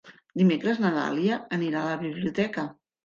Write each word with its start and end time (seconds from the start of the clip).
Dimecres 0.39 0.79
na 0.85 0.91
Dàlia 0.95 1.37
anirà 1.59 1.83
a 1.85 1.91
la 1.93 1.99
biblioteca. 2.05 2.65